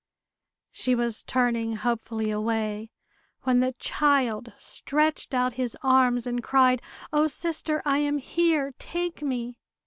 [0.71, 2.89] She was turning hopefully away,
[3.43, 6.81] when the child stretched out his arms, and cried,
[7.13, 8.73] "O, sister, I am here!
[8.79, 9.59] Take me!"